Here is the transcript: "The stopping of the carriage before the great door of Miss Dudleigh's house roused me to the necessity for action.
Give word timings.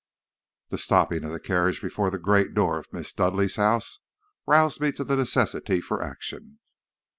"The 0.69 0.79
stopping 0.79 1.23
of 1.23 1.31
the 1.31 1.39
carriage 1.39 1.79
before 1.79 2.09
the 2.09 2.17
great 2.17 2.55
door 2.55 2.79
of 2.79 2.91
Miss 2.91 3.13
Dudleigh's 3.13 3.57
house 3.57 3.99
roused 4.47 4.81
me 4.81 4.91
to 4.93 5.03
the 5.03 5.15
necessity 5.15 5.79
for 5.79 6.01
action. 6.01 6.57